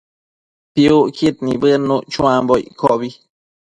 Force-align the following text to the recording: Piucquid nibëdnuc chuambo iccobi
Piucquid 0.73 1.35
nibëdnuc 1.45 2.03
chuambo 2.13 2.53
iccobi 2.67 3.09